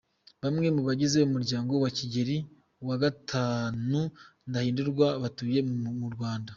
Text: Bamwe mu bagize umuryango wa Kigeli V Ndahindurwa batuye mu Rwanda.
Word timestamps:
Bamwe 0.43 0.67
mu 0.75 0.81
bagize 0.87 1.17
umuryango 1.21 1.71
wa 1.83 1.89
Kigeli 1.97 2.37
V 2.87 2.89
Ndahindurwa 4.49 5.07
batuye 5.23 5.59
mu 6.01 6.09
Rwanda. 6.15 6.49